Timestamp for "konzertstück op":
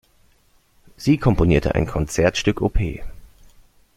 1.85-2.79